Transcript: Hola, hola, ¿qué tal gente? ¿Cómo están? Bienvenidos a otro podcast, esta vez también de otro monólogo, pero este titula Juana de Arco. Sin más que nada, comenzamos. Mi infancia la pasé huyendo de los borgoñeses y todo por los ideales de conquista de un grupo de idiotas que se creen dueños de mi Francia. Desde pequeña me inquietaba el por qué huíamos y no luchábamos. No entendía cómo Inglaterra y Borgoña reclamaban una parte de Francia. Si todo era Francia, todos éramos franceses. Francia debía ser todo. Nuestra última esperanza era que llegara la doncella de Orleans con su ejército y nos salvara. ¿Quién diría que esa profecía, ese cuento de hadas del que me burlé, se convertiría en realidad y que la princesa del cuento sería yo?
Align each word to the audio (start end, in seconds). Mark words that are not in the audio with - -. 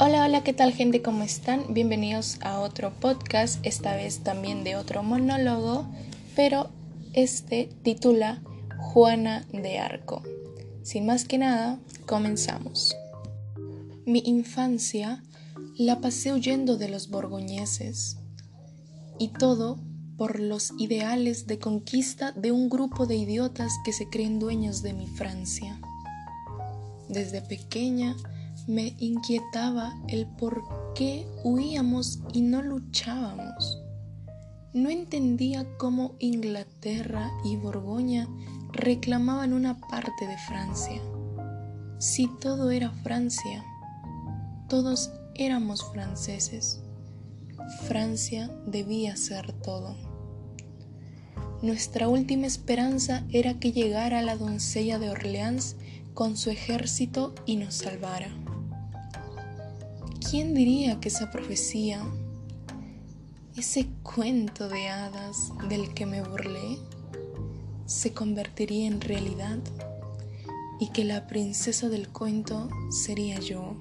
Hola, 0.00 0.24
hola, 0.24 0.44
¿qué 0.44 0.52
tal 0.52 0.72
gente? 0.72 1.02
¿Cómo 1.02 1.24
están? 1.24 1.74
Bienvenidos 1.74 2.38
a 2.42 2.60
otro 2.60 2.92
podcast, 3.00 3.58
esta 3.66 3.96
vez 3.96 4.20
también 4.20 4.62
de 4.62 4.76
otro 4.76 5.02
monólogo, 5.02 5.86
pero 6.36 6.70
este 7.14 7.68
titula 7.82 8.40
Juana 8.76 9.44
de 9.52 9.80
Arco. 9.80 10.22
Sin 10.84 11.04
más 11.04 11.24
que 11.24 11.38
nada, 11.38 11.80
comenzamos. 12.06 12.96
Mi 14.06 14.20
infancia 14.24 15.24
la 15.76 16.00
pasé 16.00 16.32
huyendo 16.32 16.76
de 16.76 16.90
los 16.90 17.10
borgoñeses 17.10 18.18
y 19.18 19.28
todo 19.30 19.80
por 20.16 20.38
los 20.38 20.74
ideales 20.78 21.48
de 21.48 21.58
conquista 21.58 22.30
de 22.30 22.52
un 22.52 22.68
grupo 22.68 23.06
de 23.06 23.16
idiotas 23.16 23.72
que 23.84 23.92
se 23.92 24.08
creen 24.08 24.38
dueños 24.38 24.80
de 24.82 24.92
mi 24.92 25.08
Francia. 25.08 25.80
Desde 27.08 27.42
pequeña 27.42 28.14
me 28.68 28.94
inquietaba 28.98 29.98
el 30.08 30.26
por 30.26 30.62
qué 30.94 31.26
huíamos 31.42 32.20
y 32.34 32.42
no 32.42 32.62
luchábamos. 32.62 33.82
No 34.74 34.90
entendía 34.90 35.66
cómo 35.78 36.16
Inglaterra 36.18 37.30
y 37.46 37.56
Borgoña 37.56 38.28
reclamaban 38.70 39.54
una 39.54 39.78
parte 39.80 40.26
de 40.26 40.36
Francia. 40.36 41.00
Si 41.98 42.28
todo 42.40 42.70
era 42.70 42.90
Francia, 42.90 43.64
todos 44.68 45.12
éramos 45.34 45.82
franceses. 45.90 46.82
Francia 47.84 48.50
debía 48.66 49.16
ser 49.16 49.50
todo. 49.62 49.96
Nuestra 51.62 52.06
última 52.06 52.46
esperanza 52.46 53.24
era 53.30 53.58
que 53.58 53.72
llegara 53.72 54.20
la 54.20 54.36
doncella 54.36 54.98
de 54.98 55.08
Orleans 55.08 55.76
con 56.12 56.36
su 56.36 56.50
ejército 56.50 57.34
y 57.46 57.56
nos 57.56 57.74
salvara. 57.74 58.28
¿Quién 60.30 60.52
diría 60.52 61.00
que 61.00 61.08
esa 61.08 61.30
profecía, 61.30 62.02
ese 63.56 63.88
cuento 64.02 64.68
de 64.68 64.88
hadas 64.88 65.52
del 65.70 65.94
que 65.94 66.04
me 66.04 66.20
burlé, 66.20 66.78
se 67.86 68.12
convertiría 68.12 68.88
en 68.88 69.00
realidad 69.00 69.56
y 70.80 70.90
que 70.90 71.04
la 71.04 71.26
princesa 71.26 71.88
del 71.88 72.10
cuento 72.10 72.68
sería 72.90 73.40
yo? 73.40 73.74